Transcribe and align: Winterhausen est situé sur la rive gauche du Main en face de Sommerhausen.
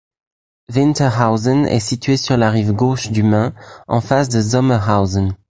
Winterhausen 0.69 1.67
est 1.67 1.79
situé 1.79 2.17
sur 2.17 2.35
la 2.35 2.49
rive 2.49 2.71
gauche 2.71 3.11
du 3.11 3.21
Main 3.21 3.53
en 3.87 4.01
face 4.01 4.29
de 4.29 4.41
Sommerhausen. 4.41 5.35